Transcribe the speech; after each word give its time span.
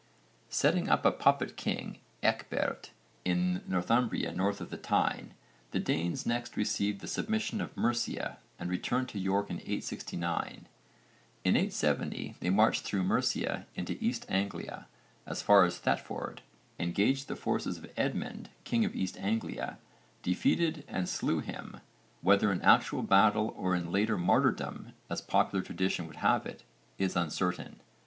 Setting 0.49 0.89
up 0.89 1.05
a 1.05 1.11
puppet 1.11 1.55
king 1.55 1.99
Ecgberht 2.23 2.89
in 3.23 3.61
Northumbria 3.67 4.31
north 4.31 4.59
of 4.59 4.71
the 4.71 4.77
Tyne, 4.77 5.35
the 5.69 5.79
Danes 5.79 6.25
next 6.25 6.57
received 6.57 7.01
the 7.01 7.07
submission 7.07 7.61
of 7.61 7.77
Mercia 7.77 8.39
and 8.57 8.67
returned 8.67 9.09
to 9.09 9.19
York 9.19 9.51
in 9.51 9.57
869. 9.57 10.65
In 11.43 11.55
870 11.55 12.33
they 12.39 12.49
marched 12.49 12.81
through 12.81 13.03
Mercia 13.03 13.67
into 13.75 13.95
East 14.03 14.25
Anglia, 14.27 14.87
as 15.27 15.43
far 15.43 15.65
as 15.65 15.77
Thetford, 15.77 16.41
engaged 16.79 17.27
the 17.27 17.35
forces 17.35 17.77
of 17.77 17.87
Edmund, 17.95 18.49
king 18.63 18.83
of 18.83 18.95
East 18.95 19.19
Anglia, 19.19 19.77
defeated 20.23 20.83
and 20.87 21.07
slew 21.07 21.41
him, 21.41 21.79
whether 22.21 22.51
in 22.51 22.63
actual 22.63 23.03
battle 23.03 23.53
or 23.55 23.75
in 23.75 23.91
later 23.91 24.17
martyrdom, 24.17 24.93
as 25.11 25.21
popular 25.21 25.63
tradition 25.63 26.07
would 26.07 26.15
have 26.25 26.47
it, 26.47 26.63
is 26.97 27.15
uncertain. 27.15 27.79